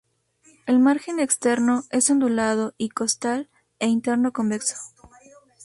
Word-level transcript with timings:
El 0.65 0.79
margen 0.79 1.19
externo 1.19 1.83
es 1.91 2.09
ondulado 2.09 2.73
y 2.79 2.89
costal 2.89 3.51
e 3.77 3.85
interno 3.85 4.33
convexo. 4.33 4.75